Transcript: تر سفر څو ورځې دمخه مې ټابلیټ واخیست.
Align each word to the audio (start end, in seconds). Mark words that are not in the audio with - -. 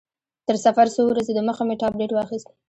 تر 0.47 0.55
سفر 0.65 0.85
څو 0.95 1.01
ورځې 1.07 1.31
دمخه 1.35 1.63
مې 1.67 1.75
ټابلیټ 1.81 2.11
واخیست. 2.13 2.49